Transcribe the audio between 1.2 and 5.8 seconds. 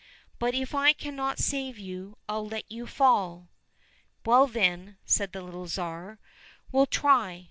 save you, I'll let you fall."—' Well, then," said the little